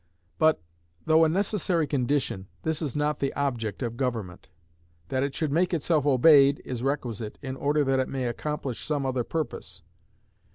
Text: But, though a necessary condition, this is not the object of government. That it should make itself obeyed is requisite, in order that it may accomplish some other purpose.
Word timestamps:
But, 0.39 0.59
though 1.05 1.25
a 1.25 1.29
necessary 1.29 1.85
condition, 1.85 2.47
this 2.63 2.81
is 2.81 2.95
not 2.95 3.19
the 3.19 3.31
object 3.35 3.83
of 3.83 3.97
government. 3.97 4.47
That 5.09 5.21
it 5.21 5.35
should 5.35 5.51
make 5.51 5.75
itself 5.75 6.07
obeyed 6.07 6.59
is 6.65 6.81
requisite, 6.81 7.37
in 7.43 7.55
order 7.55 7.83
that 7.83 7.99
it 7.99 8.09
may 8.09 8.25
accomplish 8.25 8.83
some 8.83 9.05
other 9.05 9.23
purpose. 9.23 9.83